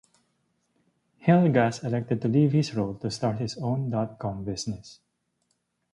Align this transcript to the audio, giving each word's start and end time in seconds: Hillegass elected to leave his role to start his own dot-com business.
Hillegass 1.23 1.83
elected 1.83 2.23
to 2.23 2.27
leave 2.27 2.53
his 2.53 2.73
role 2.73 2.95
to 2.95 3.11
start 3.11 3.37
his 3.37 3.55
own 3.59 3.91
dot-com 3.91 4.43
business. 4.43 4.99